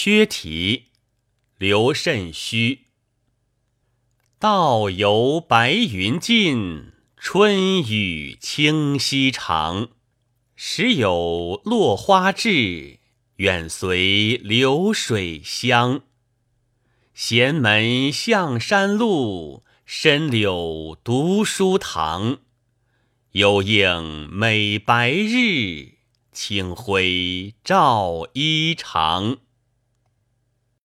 [0.00, 0.92] 薛题
[1.56, 2.86] 刘慎虚
[4.38, 9.88] 道由白云尽，春雨清溪长。
[10.54, 13.00] 时有落花至，
[13.38, 16.02] 远随流水香。
[17.12, 22.38] 闲门向山路，深柳读书堂。
[23.32, 25.94] 幽映美白日，
[26.30, 29.38] 清辉照衣裳。